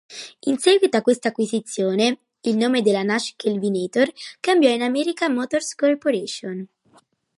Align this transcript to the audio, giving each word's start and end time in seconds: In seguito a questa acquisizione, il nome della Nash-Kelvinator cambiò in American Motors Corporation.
In 0.51 0.57
seguito 0.57 0.97
a 0.97 1.03
questa 1.03 1.27
acquisizione, 1.27 2.21
il 2.47 2.57
nome 2.57 2.81
della 2.81 3.03
Nash-Kelvinator 3.03 4.11
cambiò 4.39 4.71
in 4.73 4.81
American 4.81 5.31
Motors 5.35 5.75
Corporation. 5.75 6.67